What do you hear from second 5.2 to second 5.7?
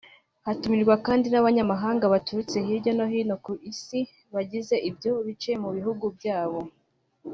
bice mu